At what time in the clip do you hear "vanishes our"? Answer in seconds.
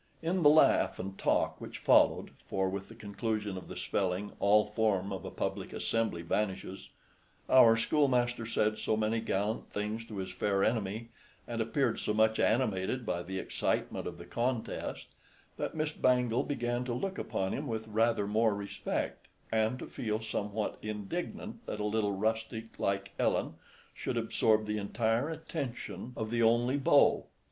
6.23-7.77